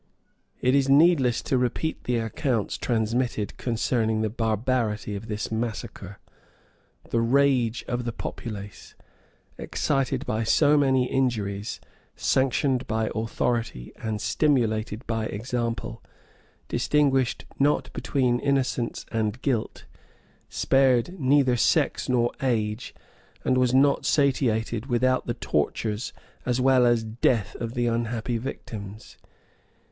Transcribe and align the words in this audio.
It 0.61 0.73
is 0.73 0.89
needless 0.89 1.43
to 1.43 1.59
repeat 1.59 2.05
the 2.05 2.17
accounts 2.17 2.75
transmitted 2.75 3.55
concerning 3.57 4.21
the 4.21 4.31
barbarity 4.31 5.15
of 5.15 5.27
this 5.27 5.51
massacre: 5.51 6.17
the 7.11 7.21
rage 7.21 7.85
of 7.87 8.03
the 8.03 8.11
populace, 8.11 8.95
excited 9.59 10.25
by 10.25 10.43
so 10.43 10.75
many 10.75 11.05
injuries, 11.05 11.79
sanctioned 12.15 12.87
by 12.87 13.11
authority, 13.13 13.93
and 13.97 14.19
stimulated 14.19 15.05
by 15.05 15.25
example, 15.27 16.01
distinguished 16.67 17.45
not 17.59 17.93
between 17.93 18.39
innocence 18.39 19.05
and 19.11 19.39
guilt, 19.43 19.85
spared 20.49 21.19
neither 21.19 21.55
sex 21.55 22.09
nor 22.09 22.31
age, 22.41 22.95
and 23.45 23.55
was 23.55 23.71
not 23.71 24.07
satiated 24.07 24.87
without 24.87 25.27
the 25.27 25.35
tortures 25.35 26.11
as 26.43 26.59
well 26.59 26.87
as 26.87 27.03
death 27.03 27.53
of 27.57 27.75
the 27.75 27.85
unhappy 27.85 28.39
victims. 28.39 29.19